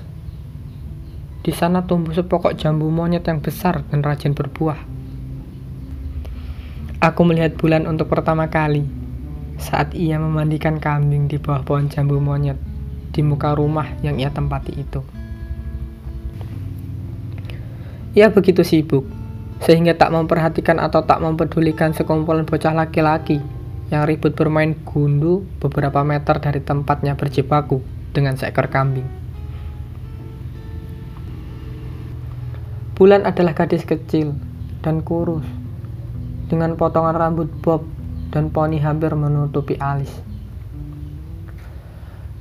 Di 1.43 1.51
sana 1.51 1.83
tumbuh 1.83 2.15
sepokok 2.15 2.55
jambu 2.55 2.87
monyet 2.95 3.27
yang 3.27 3.43
besar 3.43 3.83
dan 3.91 4.07
rajin 4.07 4.39
berbuah. 4.39 4.79
Aku 7.03 7.27
melihat 7.27 7.59
bulan 7.59 7.91
untuk 7.91 8.07
pertama 8.07 8.47
kali 8.47 8.87
saat 9.59 9.99
ia 9.99 10.23
memandikan 10.23 10.79
kambing 10.79 11.27
di 11.27 11.43
bawah 11.43 11.67
pohon 11.67 11.91
jambu 11.91 12.23
monyet 12.23 12.63
di 13.11 13.27
muka 13.27 13.59
rumah 13.59 13.99
yang 13.99 14.23
ia 14.23 14.31
tempati 14.31 14.79
itu. 14.79 15.03
Ia 18.15 18.31
begitu 18.31 18.63
sibuk 18.63 19.18
sehingga 19.62 19.95
tak 19.99 20.15
memperhatikan 20.15 20.79
atau 20.79 21.03
tak 21.03 21.19
mempedulikan 21.19 21.91
sekumpulan 21.91 22.47
bocah 22.47 22.75
laki-laki 22.75 23.43
yang 23.88 24.05
ribut 24.05 24.37
bermain 24.37 24.77
gundu 24.85 25.49
beberapa 25.59 26.05
meter 26.05 26.38
dari 26.38 26.61
tempatnya 26.61 27.17
berjibaku 27.17 27.81
dengan 28.12 28.37
seekor 28.37 28.69
kambing. 28.69 29.09
Bulan 32.99 33.25
adalah 33.25 33.55
gadis 33.55 33.87
kecil 33.87 34.35
dan 34.83 35.07
kurus, 35.07 35.47
dengan 36.50 36.75
potongan 36.75 37.15
rambut 37.15 37.47
bob 37.62 37.87
dan 38.35 38.50
poni 38.50 38.83
hampir 38.83 39.15
menutupi 39.15 39.79
alis. 39.79 40.11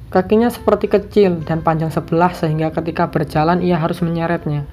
Kakinya 0.08 0.50
seperti 0.50 0.88
kecil 0.88 1.44
dan 1.44 1.62
panjang 1.62 1.92
sebelah 1.92 2.32
sehingga 2.32 2.72
ketika 2.74 3.12
berjalan 3.12 3.60
ia 3.60 3.78
harus 3.78 4.00
menyeretnya. 4.02 4.66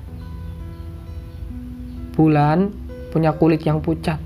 Bulan 2.14 2.71
punya 3.11 3.35
kulit 3.35 3.66
yang 3.66 3.83
pucat, 3.83 4.23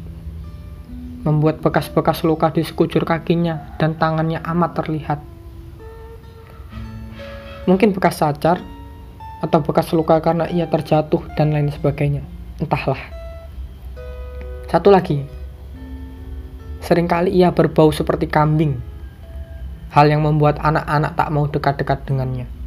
membuat 1.25 1.65
bekas-bekas 1.65 2.21
luka 2.21 2.53
di 2.53 2.61
sekujur 2.61 3.09
kakinya 3.09 3.77
dan 3.81 3.97
tangannya 3.97 4.45
amat 4.45 4.77
terlihat. 4.77 5.21
Mungkin 7.65 7.97
bekas 7.97 8.21
cacar 8.21 8.61
atau 9.41 9.65
bekas 9.65 9.89
luka 9.97 10.21
karena 10.21 10.49
ia 10.53 10.69
terjatuh 10.69 11.21
dan 11.33 11.53
lain 11.53 11.73
sebagainya. 11.73 12.21
Entahlah. 12.61 13.01
Satu 14.69 14.93
lagi, 14.93 15.25
sering 16.85 17.09
kali 17.09 17.33
ia 17.33 17.49
berbau 17.53 17.89
seperti 17.89 18.29
kambing. 18.29 18.77
Hal 19.89 20.13
yang 20.13 20.29
membuat 20.29 20.61
anak-anak 20.61 21.17
tak 21.17 21.29
mau 21.33 21.49
dekat-dekat 21.49 22.05
dengannya. 22.05 22.58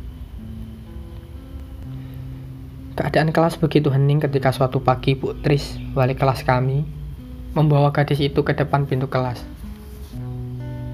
Keadaan 2.91 3.31
kelas 3.31 3.55
begitu 3.55 3.87
hening 3.87 4.19
ketika 4.19 4.51
suatu 4.51 4.83
pagi 4.83 5.15
Bu 5.15 5.31
Tris, 5.39 5.79
wali 5.95 6.11
kelas 6.11 6.43
kami, 6.43 6.83
membawa 7.55 7.95
gadis 7.95 8.19
itu 8.19 8.43
ke 8.43 8.51
depan 8.51 8.83
pintu 8.83 9.07
kelas. 9.07 9.39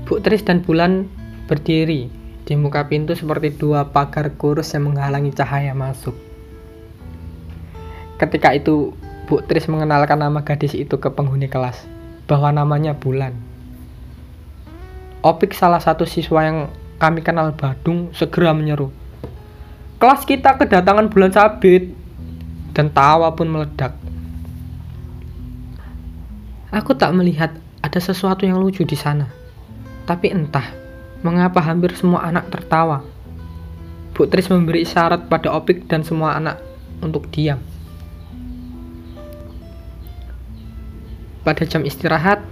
Bu 0.06 0.22
Tris 0.22 0.46
dan 0.46 0.62
Bulan 0.62 1.10
berdiri 1.50 2.06
di 2.46 2.54
muka 2.54 2.86
pintu 2.86 3.18
seperti 3.18 3.58
dua 3.58 3.90
pagar 3.90 4.30
kurus 4.38 4.78
yang 4.78 4.94
menghalangi 4.94 5.34
cahaya 5.34 5.74
masuk. 5.74 6.14
Ketika 8.22 8.54
itu, 8.54 8.94
Bu 9.26 9.42
Tris 9.50 9.66
mengenalkan 9.66 10.22
nama 10.22 10.46
gadis 10.46 10.78
itu 10.78 11.02
ke 11.02 11.10
penghuni 11.10 11.50
kelas, 11.50 11.82
bahwa 12.30 12.54
namanya 12.54 12.94
Bulan. 12.94 13.34
Opik 15.26 15.58
salah 15.58 15.82
satu 15.82 16.06
siswa 16.06 16.46
yang 16.46 16.70
kami 17.02 17.26
kenal 17.26 17.58
Badung 17.58 18.14
segera 18.14 18.54
menyeru, 18.54 18.94
Kelas 19.98 20.30
kita 20.30 20.62
kedatangan 20.62 21.10
bulan 21.10 21.34
sabit 21.34 21.90
dan 22.78 22.94
tawa 22.94 23.34
pun 23.34 23.50
meledak. 23.50 23.98
Aku 26.70 26.94
tak 26.94 27.18
melihat 27.18 27.58
ada 27.82 27.98
sesuatu 27.98 28.46
yang 28.46 28.62
lucu 28.62 28.86
di 28.86 28.94
sana. 28.94 29.26
Tapi 30.06 30.30
entah 30.30 30.70
mengapa 31.26 31.66
hampir 31.66 31.98
semua 31.98 32.30
anak 32.30 32.54
tertawa. 32.54 33.02
Bu 34.14 34.30
Tris 34.30 34.46
memberi 34.54 34.86
isyarat 34.86 35.26
pada 35.26 35.50
Opik 35.58 35.90
dan 35.90 36.06
semua 36.06 36.38
anak 36.38 36.62
untuk 37.02 37.26
diam. 37.34 37.58
Pada 41.42 41.66
jam 41.66 41.82
istirahat, 41.82 42.46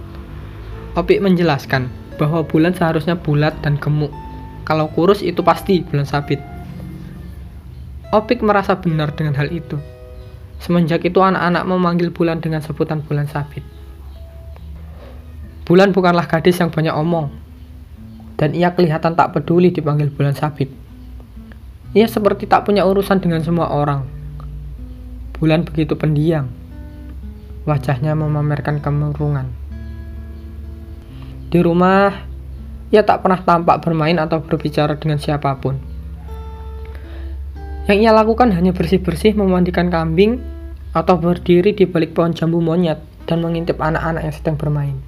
Opik 0.98 1.22
menjelaskan 1.22 1.86
bahwa 2.18 2.42
bulan 2.42 2.74
seharusnya 2.74 3.14
bulat 3.14 3.54
dan 3.62 3.78
gemuk 3.78 4.10
kalau 4.66 4.90
kurus 4.90 5.22
itu 5.22 5.46
pasti 5.46 5.86
bulan 5.86 6.10
sabit. 6.10 6.55
Opik 8.14 8.38
merasa 8.42 8.78
benar 8.78 9.10
dengan 9.18 9.34
hal 9.34 9.50
itu. 9.50 9.78
Semenjak 10.62 11.02
itu 11.02 11.18
anak-anak 11.18 11.64
memanggil 11.66 12.08
bulan 12.14 12.38
dengan 12.38 12.62
sebutan 12.62 13.02
bulan 13.02 13.26
sabit. 13.26 13.66
Bulan 15.66 15.90
bukanlah 15.90 16.30
gadis 16.30 16.62
yang 16.62 16.70
banyak 16.70 16.94
omong, 16.94 17.34
dan 18.38 18.54
ia 18.54 18.70
kelihatan 18.70 19.18
tak 19.18 19.34
peduli 19.34 19.74
dipanggil 19.74 20.14
bulan 20.14 20.38
sabit. 20.38 20.70
Ia 21.96 22.06
seperti 22.06 22.46
tak 22.46 22.68
punya 22.68 22.86
urusan 22.86 23.18
dengan 23.18 23.42
semua 23.42 23.74
orang. 23.74 24.06
Bulan 25.34 25.66
begitu 25.66 25.98
pendiam. 25.98 26.46
Wajahnya 27.66 28.14
memamerkan 28.14 28.78
kemurungan. 28.78 29.50
Di 31.50 31.58
rumah, 31.58 32.14
ia 32.94 33.02
tak 33.02 33.26
pernah 33.26 33.42
tampak 33.42 33.82
bermain 33.82 34.16
atau 34.22 34.38
berbicara 34.38 34.94
dengan 34.94 35.18
siapa 35.18 35.50
pun. 35.58 35.95
Yang 37.86 37.98
ia 38.02 38.10
lakukan 38.10 38.50
hanya 38.50 38.74
bersih-bersih 38.74 39.38
memandikan 39.38 39.86
kambing 39.86 40.42
atau 40.90 41.14
berdiri 41.22 41.70
di 41.70 41.86
balik 41.86 42.18
pohon 42.18 42.34
jambu 42.34 42.58
monyet 42.58 42.98
dan 43.30 43.38
mengintip 43.38 43.78
anak-anak 43.78 44.26
yang 44.26 44.34
sedang 44.34 44.56
bermain. 44.58 44.98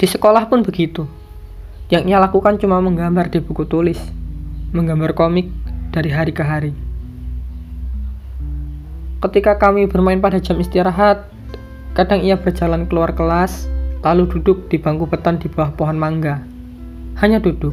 Di 0.00 0.08
sekolah 0.08 0.48
pun 0.48 0.64
begitu. 0.64 1.04
Yang 1.92 2.04
ia 2.08 2.18
lakukan 2.18 2.56
cuma 2.56 2.80
menggambar 2.80 3.28
di 3.28 3.44
buku 3.44 3.68
tulis, 3.68 4.00
menggambar 4.72 5.12
komik 5.12 5.52
dari 5.92 6.08
hari 6.08 6.32
ke 6.32 6.44
hari. 6.44 6.72
Ketika 9.20 9.56
kami 9.60 9.88
bermain 9.88 10.20
pada 10.20 10.40
jam 10.40 10.56
istirahat, 10.60 11.28
kadang 11.92 12.24
ia 12.24 12.40
berjalan 12.40 12.88
keluar 12.88 13.12
kelas, 13.12 13.68
lalu 14.00 14.28
duduk 14.28 14.68
di 14.72 14.80
bangku 14.80 15.08
beton 15.08 15.40
di 15.40 15.48
bawah 15.48 15.72
pohon 15.76 15.96
mangga. 15.96 16.40
Hanya 17.16 17.40
duduk, 17.40 17.72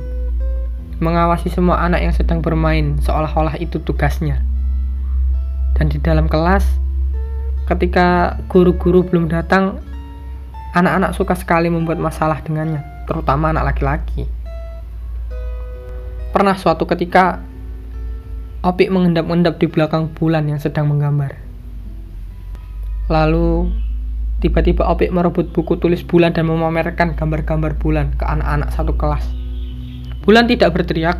mengawasi 1.02 1.50
semua 1.50 1.82
anak 1.82 2.04
yang 2.04 2.14
sedang 2.14 2.44
bermain 2.44 3.00
seolah-olah 3.02 3.58
itu 3.58 3.82
tugasnya. 3.82 4.44
Dan 5.74 5.90
di 5.90 5.98
dalam 5.98 6.30
kelas, 6.30 6.66
ketika 7.66 8.38
guru-guru 8.50 9.02
belum 9.02 9.32
datang, 9.32 9.82
Anak-anak 10.74 11.14
suka 11.14 11.38
sekali 11.38 11.70
membuat 11.70 12.02
masalah 12.02 12.42
dengannya, 12.42 12.82
terutama 13.06 13.54
anak 13.54 13.78
laki-laki. 13.78 14.26
Pernah 16.34 16.58
suatu 16.58 16.90
ketika, 16.90 17.46
Opik 18.66 18.90
mengendap-endap 18.90 19.62
di 19.62 19.70
belakang 19.70 20.10
bulan 20.18 20.50
yang 20.50 20.58
sedang 20.58 20.90
menggambar. 20.90 21.38
Lalu, 23.06 23.70
tiba-tiba 24.42 24.90
Opik 24.90 25.14
merebut 25.14 25.54
buku 25.54 25.78
tulis 25.78 26.02
bulan 26.02 26.34
dan 26.34 26.50
memamerkan 26.50 27.14
gambar-gambar 27.14 27.78
bulan 27.78 28.18
ke 28.18 28.26
anak-anak 28.26 28.74
satu 28.74 28.98
kelas. 28.98 29.43
Bulan 30.24 30.48
tidak 30.48 30.72
berteriak. 30.72 31.20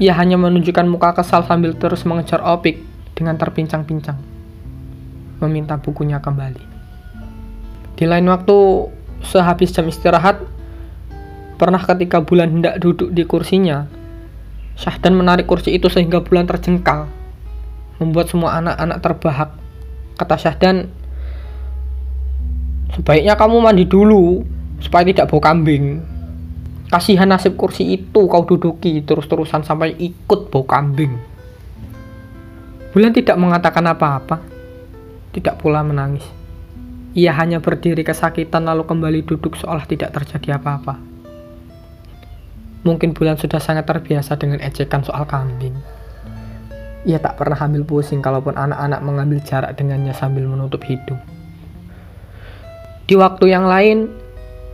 Ia 0.00 0.16
hanya 0.16 0.40
menunjukkan 0.40 0.88
muka 0.88 1.20
kesal 1.20 1.44
sambil 1.44 1.76
terus 1.76 2.08
mengejar 2.08 2.40
Opik 2.40 2.80
dengan 3.12 3.36
terpincang-pincang. 3.36 4.16
Meminta 5.44 5.76
bukunya 5.76 6.16
kembali. 6.16 6.64
Di 7.96 8.04
lain 8.08 8.28
waktu, 8.28 8.56
sehabis 9.20 9.72
jam 9.72 9.84
istirahat, 9.88 10.40
pernah 11.60 11.80
ketika 11.80 12.24
Bulan 12.24 12.60
hendak 12.60 12.80
duduk 12.80 13.12
di 13.12 13.24
kursinya, 13.28 13.84
Syahdan 14.76 15.16
menarik 15.16 15.44
kursi 15.48 15.76
itu 15.76 15.92
sehingga 15.92 16.24
Bulan 16.24 16.48
terjengkal, 16.48 17.08
membuat 18.00 18.32
semua 18.32 18.60
anak-anak 18.60 18.98
terbahak. 19.00 19.50
Kata 20.16 20.36
Syahdan, 20.40 20.88
sebaiknya 22.96 23.36
kamu 23.36 23.60
mandi 23.60 23.84
dulu, 23.84 24.44
supaya 24.80 25.04
tidak 25.04 25.28
bau 25.28 25.40
kambing. 25.40 26.15
Kasihan 26.86 27.26
nasib 27.26 27.58
kursi 27.58 27.98
itu 27.98 28.30
kau 28.30 28.46
duduki 28.46 29.02
terus-terusan 29.02 29.66
sampai 29.66 29.98
ikut 29.98 30.54
bau 30.54 30.62
kambing. 30.62 31.18
Bulan 32.94 33.10
tidak 33.10 33.34
mengatakan 33.42 33.90
apa-apa, 33.90 34.38
tidak 35.34 35.58
pula 35.58 35.82
menangis. 35.82 36.22
Ia 37.18 37.34
hanya 37.34 37.58
berdiri 37.58 38.06
kesakitan 38.06 38.70
lalu 38.70 38.86
kembali 38.86 39.26
duduk 39.26 39.58
seolah 39.58 39.82
tidak 39.90 40.14
terjadi 40.14 40.62
apa-apa. 40.62 40.94
Mungkin 42.86 43.18
Bulan 43.18 43.34
sudah 43.34 43.58
sangat 43.58 43.90
terbiasa 43.90 44.38
dengan 44.38 44.62
ejekan 44.62 45.02
soal 45.02 45.26
kambing. 45.26 45.74
Ia 47.02 47.18
tak 47.18 47.34
pernah 47.34 47.58
ambil 47.58 47.82
pusing 47.82 48.22
kalaupun 48.22 48.54
anak-anak 48.54 49.02
mengambil 49.02 49.42
jarak 49.42 49.74
dengannya 49.74 50.14
sambil 50.14 50.46
menutup 50.46 50.86
hidung. 50.86 51.18
Di 53.10 53.18
waktu 53.18 53.50
yang 53.50 53.66
lain, 53.66 54.06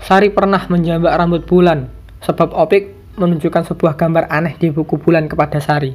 Sari 0.03 0.29
pernah 0.35 0.61
menjambak 0.67 1.15
rambut 1.15 1.47
Bulan 1.49 2.02
sebab 2.23 2.55
Opik 2.55 2.95
menunjukkan 3.19 3.69
sebuah 3.69 3.99
gambar 3.99 4.31
aneh 4.33 4.57
di 4.57 4.73
buku 4.73 4.97
Bulan 4.97 5.29
kepada 5.29 5.61
Sari. 5.61 5.93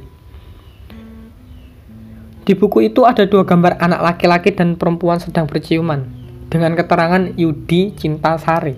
Di 2.48 2.56
buku 2.56 2.88
itu 2.88 3.04
ada 3.04 3.28
dua 3.28 3.44
gambar 3.44 3.76
anak 3.76 4.00
laki-laki 4.00 4.56
dan 4.56 4.78
perempuan 4.80 5.20
sedang 5.20 5.44
berciuman 5.44 6.08
dengan 6.48 6.72
keterangan 6.72 7.36
Yudi 7.36 7.92
Cinta 7.92 8.40
Sari. 8.40 8.72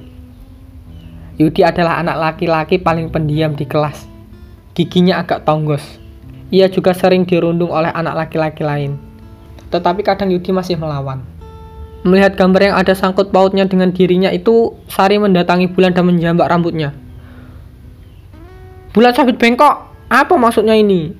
Yudi 1.38 1.62
adalah 1.62 2.02
anak 2.02 2.18
laki-laki 2.18 2.82
paling 2.82 3.14
pendiam 3.14 3.54
di 3.54 3.64
kelas. 3.64 4.10
Giginya 4.74 5.22
agak 5.22 5.46
tonggos. 5.46 5.82
Ia 6.50 6.66
juga 6.66 6.90
sering 6.90 7.22
dirundung 7.22 7.70
oleh 7.70 7.94
anak 7.94 8.26
laki-laki 8.26 8.66
lain. 8.66 8.98
Tetapi 9.70 10.02
kadang 10.02 10.34
Yudi 10.34 10.50
masih 10.50 10.74
melawan. 10.74 11.22
Melihat 12.02 12.34
gambar 12.34 12.72
yang 12.72 12.76
ada 12.80 12.96
sangkut 12.96 13.30
pautnya 13.30 13.68
dengan 13.70 13.94
dirinya 13.94 14.34
itu, 14.34 14.74
Sari 14.90 15.20
mendatangi 15.20 15.70
Bulan 15.70 15.94
dan 15.94 16.10
menjambak 16.10 16.50
rambutnya. 16.50 16.90
Bulan 18.90 19.14
sabit 19.14 19.38
bengkok, 19.38 19.86
apa 20.10 20.34
maksudnya 20.34 20.74
ini? 20.74 21.14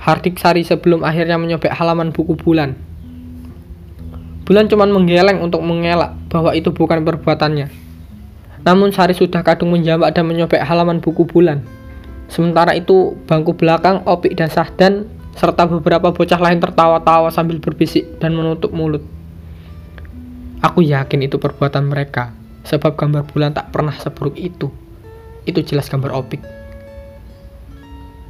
Hardik 0.00 0.40
Sari 0.40 0.64
sebelum 0.64 1.04
akhirnya 1.04 1.36
menyobek 1.36 1.68
halaman 1.68 2.16
buku 2.16 2.32
Bulan. 2.32 2.72
Bulan 4.48 4.72
cuma 4.72 4.88
menggeleng 4.88 5.44
untuk 5.44 5.60
mengelak 5.60 6.16
bahwa 6.32 6.56
itu 6.56 6.72
bukan 6.72 7.04
perbuatannya. 7.04 7.68
Namun 8.64 8.88
Sari 8.96 9.12
sudah 9.12 9.44
kadung 9.44 9.76
menjambak 9.76 10.16
dan 10.16 10.24
menyobek 10.24 10.64
halaman 10.64 11.04
buku 11.04 11.28
Bulan. 11.28 11.60
Sementara 12.32 12.72
itu, 12.72 13.12
bangku 13.28 13.52
belakang 13.52 14.00
Opik 14.08 14.32
dan 14.40 14.48
Sahdan 14.48 15.04
serta 15.36 15.68
beberapa 15.68 16.08
bocah 16.08 16.40
lain 16.40 16.56
tertawa-tawa 16.56 17.28
sambil 17.28 17.60
berbisik 17.60 18.16
dan 18.16 18.32
menutup 18.32 18.72
mulut. 18.72 19.04
Aku 20.64 20.80
yakin 20.80 21.20
itu 21.20 21.36
perbuatan 21.36 21.84
mereka, 21.84 22.32
sebab 22.64 22.96
gambar 22.96 23.28
bulan 23.28 23.52
tak 23.52 23.68
pernah 23.68 23.92
seburuk 23.92 24.40
itu. 24.40 24.72
Itu 25.44 25.60
jelas 25.60 25.92
gambar 25.92 26.16
Opik. 26.16 26.53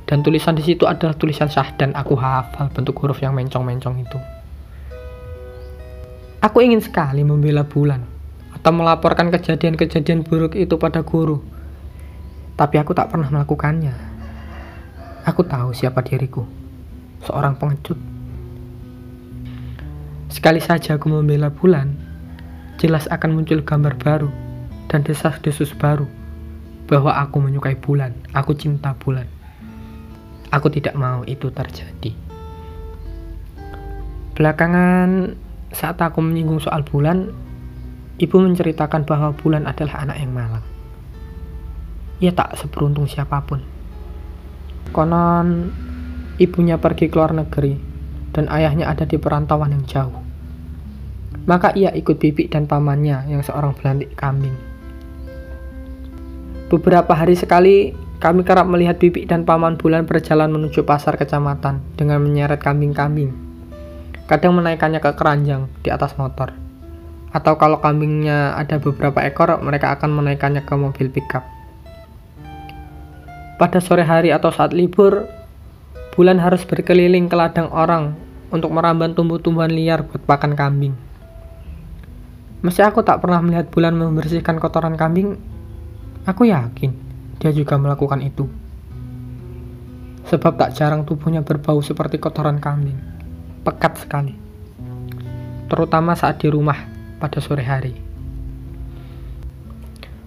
Dan 0.04 0.20
tulisan 0.20 0.52
di 0.52 0.64
situ 0.64 0.84
adalah 0.84 1.16
tulisan 1.16 1.48
Sahdan. 1.48 1.96
Aku 1.96 2.12
hafal 2.16 2.68
bentuk 2.72 3.00
huruf 3.00 3.24
yang 3.24 3.32
mencong-mencong 3.32 4.04
itu. 4.04 4.18
Aku 6.44 6.60
ingin 6.60 6.84
sekali 6.84 7.24
membela 7.24 7.64
bulan 7.64 8.04
atau 8.52 8.68
melaporkan 8.68 9.32
kejadian-kejadian 9.32 10.28
buruk 10.28 10.52
itu 10.52 10.76
pada 10.76 11.00
guru. 11.00 11.40
Tapi 12.54 12.76
aku 12.76 12.92
tak 12.92 13.08
pernah 13.08 13.32
melakukannya. 13.32 13.96
Aku 15.24 15.40
tahu 15.40 15.72
siapa 15.72 16.04
diriku. 16.04 16.44
Seorang 17.24 17.56
pengecut. 17.56 17.96
Sekali 20.28 20.60
saja 20.60 21.00
aku 21.00 21.08
membela 21.08 21.48
bulan, 21.48 21.96
jelas 22.76 23.08
akan 23.08 23.40
muncul 23.40 23.64
gambar 23.64 23.96
baru 23.96 24.28
dan 24.92 25.00
desas-desus 25.00 25.72
baru 25.72 26.04
bahwa 26.84 27.16
aku 27.16 27.40
menyukai 27.40 27.80
bulan, 27.80 28.12
aku 28.36 28.52
cinta 28.52 28.92
bulan. 29.00 29.24
Aku 30.54 30.70
tidak 30.70 30.94
mau 30.94 31.26
itu 31.26 31.50
terjadi. 31.50 32.14
Belakangan 34.38 35.34
saat 35.74 35.98
aku 35.98 36.22
menyinggung 36.22 36.62
soal 36.62 36.86
bulan, 36.86 37.34
ibu 38.22 38.36
menceritakan 38.38 39.02
bahwa 39.02 39.34
bulan 39.34 39.66
adalah 39.66 40.06
anak 40.06 40.22
yang 40.22 40.30
malang. 40.30 40.62
Ia 42.22 42.30
tak 42.30 42.54
seberuntung 42.54 43.10
siapa 43.10 43.42
pun. 43.42 43.66
Konon, 44.94 45.74
ibunya 46.38 46.78
pergi 46.78 47.10
ke 47.10 47.18
luar 47.18 47.34
negeri 47.34 47.74
dan 48.30 48.46
ayahnya 48.46 48.86
ada 48.86 49.02
di 49.10 49.18
perantauan 49.18 49.74
yang 49.74 49.84
jauh. 49.90 50.22
Maka 51.50 51.74
ia 51.74 51.90
ikut 51.90 52.14
bibi 52.22 52.46
dan 52.46 52.70
pamannya 52.70 53.26
yang 53.26 53.42
seorang 53.42 53.74
belantik 53.74 54.14
kambing. 54.14 54.54
Beberapa 56.74 57.14
hari 57.14 57.38
sekali 57.38 57.94
kami 58.18 58.42
kerap 58.42 58.66
melihat 58.66 58.98
bibi 58.98 59.30
dan 59.30 59.46
paman 59.46 59.78
bulan 59.78 60.10
berjalan 60.10 60.50
menuju 60.50 60.82
pasar 60.82 61.14
kecamatan 61.14 61.78
dengan 61.94 62.18
menyeret 62.18 62.58
kambing-kambing 62.58 63.44
kadang 64.24 64.56
menaikkannya 64.56 65.04
ke 65.04 65.10
keranjang 65.14 65.68
di 65.84 65.92
atas 65.92 66.16
motor. 66.16 66.56
Atau 67.34 67.58
kalau 67.58 67.82
kambingnya 67.82 68.54
ada 68.56 68.78
beberapa 68.80 69.20
ekor, 69.26 69.58
mereka 69.60 69.92
akan 69.98 70.10
menaikkannya 70.16 70.62
ke 70.64 70.74
mobil 70.78 71.10
pickup. 71.10 71.44
Pada 73.58 73.78
sore 73.82 74.06
hari 74.06 74.34
atau 74.34 74.50
saat 74.50 74.74
libur, 74.74 75.30
Bulan 76.14 76.38
harus 76.38 76.62
berkeliling 76.62 77.26
ke 77.26 77.34
ladang 77.34 77.74
orang 77.74 78.14
untuk 78.54 78.70
meramban 78.70 79.18
tumbuh-tumbuhan 79.18 79.74
liar 79.74 80.06
buat 80.06 80.22
pakan 80.22 80.54
kambing. 80.54 80.94
Meski 82.62 82.86
aku 82.86 83.02
tak 83.02 83.18
pernah 83.18 83.42
melihat 83.42 83.66
Bulan 83.66 83.98
membersihkan 83.98 84.62
kotoran 84.62 84.94
kambing, 84.94 85.42
aku 86.24 86.48
yakin 86.48 86.92
dia 87.40 87.52
juga 87.52 87.76
melakukan 87.76 88.20
itu. 88.24 88.48
Sebab 90.24 90.56
tak 90.56 90.72
jarang 90.72 91.04
tubuhnya 91.04 91.44
berbau 91.44 91.84
seperti 91.84 92.16
kotoran 92.16 92.58
kambing. 92.58 92.96
Pekat 93.64 94.00
sekali. 94.00 94.32
Terutama 95.68 96.16
saat 96.16 96.40
di 96.40 96.48
rumah 96.48 96.76
pada 97.20 97.40
sore 97.40 97.64
hari. 97.64 97.94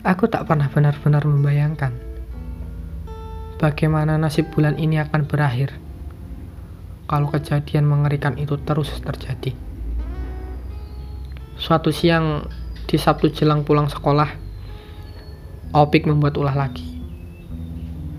Aku 0.06 0.30
tak 0.30 0.48
pernah 0.48 0.70
benar-benar 0.72 1.26
membayangkan 1.28 2.08
bagaimana 3.58 4.22
nasib 4.22 4.54
bulan 4.54 4.78
ini 4.78 5.02
akan 5.02 5.26
berakhir 5.26 5.74
kalau 7.10 7.28
kejadian 7.34 7.90
mengerikan 7.90 8.38
itu 8.38 8.56
terus 8.62 8.94
terjadi. 9.02 9.52
Suatu 11.58 11.90
siang 11.90 12.46
di 12.86 12.96
Sabtu 13.02 13.34
jelang 13.34 13.66
pulang 13.66 13.90
sekolah, 13.90 14.30
Opik 15.75 16.08
membuat 16.08 16.39
ulah 16.39 16.56
lagi. 16.56 16.86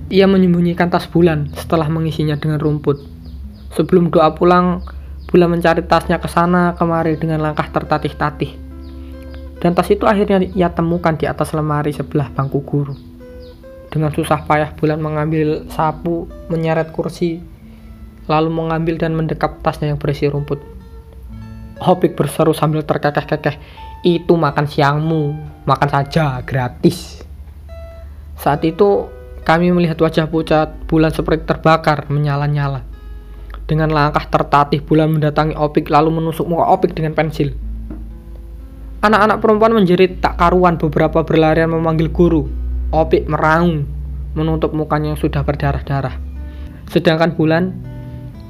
Ia 0.09 0.25
menyembunyikan 0.25 0.89
tas 0.89 1.09
bulan 1.09 1.53
setelah 1.53 1.89
mengisinya 1.93 2.37
dengan 2.37 2.61
rumput. 2.61 3.01
Sebelum 3.77 4.09
doa 4.09 4.33
pulang, 4.33 4.81
Bulan 5.29 5.53
mencari 5.53 5.85
tasnya 5.85 6.17
ke 6.17 6.25
sana 6.25 6.73
kemari 6.73 7.21
dengan 7.21 7.45
langkah 7.45 7.69
tertatih-tatih. 7.69 8.57
Dan 9.61 9.77
tas 9.77 9.93
itu 9.93 10.09
akhirnya 10.09 10.41
ia 10.41 10.73
temukan 10.73 11.13
di 11.21 11.29
atas 11.29 11.53
lemari 11.53 11.93
sebelah 11.93 12.33
bangku 12.33 12.65
guru. 12.65 12.97
Dengan 13.93 14.09
susah 14.09 14.49
payah 14.49 14.73
Bulan 14.73 15.05
mengambil 15.05 15.69
sapu, 15.69 16.25
menyeret 16.49 16.97
kursi, 16.97 17.45
lalu 18.25 18.49
mengambil 18.49 18.97
dan 18.97 19.13
mendekap 19.13 19.61
tasnya 19.61 19.93
yang 19.93 20.01
berisi 20.01 20.33
rumput. 20.33 20.65
Hopik 21.85 22.17
berseru 22.17 22.57
sambil 22.57 22.81
terkekeh-kekeh, 22.89 23.61
itu 24.09 24.33
makan 24.33 24.65
siangmu, 24.65 25.37
makan 25.69 25.89
saja, 25.93 26.41
gratis. 26.41 27.18
Saat 28.39 28.63
itu, 28.63 29.11
kami 29.43 29.75
melihat 29.75 29.99
wajah 29.99 30.31
pucat 30.31 30.71
bulan 30.87 31.11
seperti 31.11 31.43
terbakar, 31.43 32.07
menyala-nyala. 32.07 32.87
Dengan 33.69 33.91
langkah 33.93 34.25
tertatih, 34.31 34.81
bulan 34.81 35.13
mendatangi 35.13 35.59
Opik 35.59 35.91
lalu 35.91 36.15
menusuk 36.15 36.47
muka 36.47 36.71
Opik 36.71 36.95
dengan 36.95 37.13
pensil. 37.19 37.53
Anak-anak 39.03 39.39
perempuan 39.45 39.75
menjerit 39.75 40.23
tak 40.23 40.39
karuan 40.41 40.79
beberapa 40.81 41.23
berlarian 41.27 41.71
memanggil 41.71 42.09
guru. 42.11 42.49
Opik 42.95 43.29
meraung, 43.29 43.85
menutup 44.33 44.73
mukanya 44.73 45.13
yang 45.15 45.21
sudah 45.21 45.45
berdarah-darah. 45.45 46.17
Sedangkan 46.89 47.37
bulan 47.37 47.77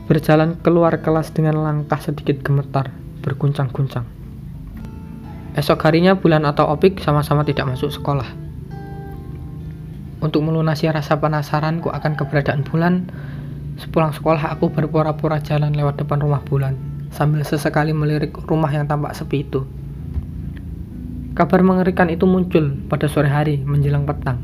berjalan 0.06 0.56
keluar 0.62 0.94
kelas 1.02 1.34
dengan 1.34 1.60
langkah 1.60 1.98
sedikit 2.00 2.40
gemetar, 2.40 2.88
berguncang-guncang. 3.20 4.06
Esok 5.58 5.82
harinya 5.84 6.14
Bulan 6.14 6.46
atau 6.46 6.70
Opik 6.70 7.02
sama-sama 7.02 7.42
tidak 7.42 7.66
masuk 7.66 7.90
sekolah. 7.90 8.47
Untuk 10.18 10.42
melunasi 10.42 10.90
rasa 10.90 11.14
penasaranku 11.22 11.94
akan 11.94 12.18
keberadaan 12.18 12.66
Bulan, 12.66 13.06
sepulang 13.78 14.10
sekolah 14.10 14.50
aku 14.58 14.66
berpura-pura 14.74 15.38
jalan 15.38 15.70
lewat 15.70 16.02
depan 16.02 16.18
rumah 16.18 16.42
Bulan, 16.42 16.74
sambil 17.14 17.46
sesekali 17.46 17.94
melirik 17.94 18.34
rumah 18.50 18.70
yang 18.74 18.90
tampak 18.90 19.14
sepi 19.14 19.46
itu. 19.46 19.62
Kabar 21.38 21.62
mengerikan 21.62 22.10
itu 22.10 22.26
muncul 22.26 22.74
pada 22.90 23.06
sore 23.06 23.30
hari 23.30 23.62
menjelang 23.62 24.02
petang. 24.02 24.42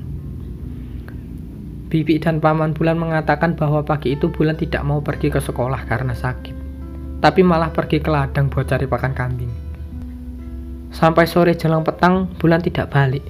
Bibi 1.91 2.23
dan 2.23 2.39
paman 2.39 2.71
Bulan 2.71 2.95
mengatakan 2.95 3.59
bahwa 3.59 3.83
pagi 3.83 4.15
itu 4.15 4.31
Bulan 4.31 4.55
tidak 4.55 4.87
mau 4.87 5.03
pergi 5.03 5.27
ke 5.27 5.43
sekolah 5.43 5.91
karena 5.91 6.15
sakit, 6.15 6.55
tapi 7.19 7.43
malah 7.43 7.75
pergi 7.75 7.99
ke 7.99 8.11
ladang 8.15 8.47
buat 8.47 8.71
cari 8.71 8.87
pakan 8.87 9.11
kambing. 9.11 9.53
Sampai 10.95 11.27
sore 11.27 11.59
jelang 11.59 11.83
petang, 11.83 12.31
Bulan 12.39 12.63
tidak 12.63 12.95
balik. 12.95 13.27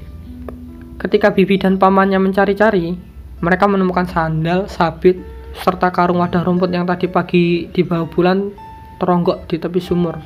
Ketika 0.95 1.35
Bibi 1.35 1.59
dan 1.59 1.75
pamannya 1.77 2.23
mencari-cari, 2.23 2.95
mereka 3.43 3.67
menemukan 3.67 4.07
sandal, 4.07 4.71
sabit, 4.71 5.19
serta 5.59 5.91
karung 5.91 6.23
wadah 6.23 6.47
rumput 6.47 6.71
yang 6.71 6.87
tadi 6.87 7.11
pagi 7.11 7.67
di 7.71 7.83
bawah 7.83 8.07
Bulan 8.07 8.51
teronggok 8.99 9.51
di 9.51 9.59
tepi 9.59 9.83
sumur, 9.83 10.17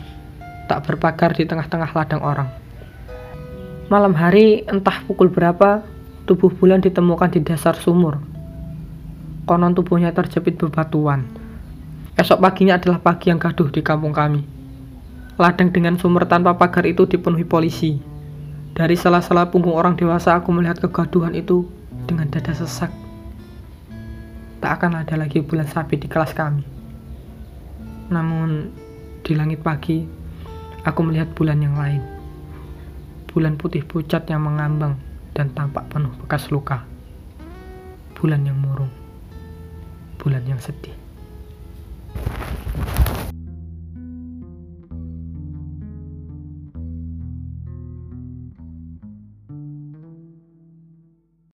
tak 0.69 0.85
berpagar 0.85 1.33
di 1.33 1.49
tengah-tengah 1.49 1.91
ladang 1.97 2.21
orang. 2.21 2.49
Malam 3.89 4.13
hari, 4.13 4.69
entah 4.69 5.01
pukul 5.09 5.33
berapa, 5.33 5.81
tubuh 6.29 6.53
bulan 6.53 6.85
ditemukan 6.85 7.33
di 7.33 7.41
dasar 7.41 7.73
sumur. 7.73 8.21
Konon 9.49 9.73
tubuhnya 9.73 10.13
terjepit 10.13 10.61
bebatuan. 10.61 11.25
Esok 12.21 12.45
paginya 12.45 12.77
adalah 12.77 13.01
pagi 13.01 13.33
yang 13.33 13.41
gaduh 13.41 13.73
di 13.73 13.81
kampung 13.81 14.13
kami. 14.13 14.45
Ladang 15.41 15.73
dengan 15.73 15.97
sumur 15.97 16.29
tanpa 16.29 16.53
pagar 16.61 16.85
itu 16.85 17.09
dipenuhi 17.09 17.49
polisi. 17.49 17.97
Dari 18.79 18.95
sela-sela 18.95 19.51
punggung 19.51 19.75
orang 19.75 19.99
dewasa 19.99 20.39
aku 20.39 20.55
melihat 20.55 20.79
kegaduhan 20.79 21.35
itu 21.35 21.67
dengan 22.07 22.31
dada 22.31 22.55
sesak. 22.55 22.95
Tak 24.63 24.79
akan 24.79 25.03
ada 25.03 25.19
lagi 25.19 25.43
bulan 25.43 25.67
sabit 25.67 26.07
di 26.07 26.09
kelas 26.09 26.31
kami. 26.31 26.63
Namun 28.07 28.71
di 29.27 29.35
langit 29.35 29.67
pagi, 29.67 30.07
aku 30.87 31.01
melihat 31.03 31.27
bulan 31.35 31.59
yang 31.59 31.75
lain. 31.75 31.99
Bulan 33.27 33.59
putih 33.59 33.83
pucat 33.83 34.31
yang 34.31 34.47
mengambang 34.47 34.95
dan 35.35 35.51
tampak 35.59 35.91
penuh 35.91 36.15
bekas 36.23 36.47
luka. 36.55 36.87
Bulan 38.15 38.47
yang 38.47 38.63
murung, 38.63 38.95
bulan 40.23 40.47
yang 40.47 40.63
sedih. 40.63 40.95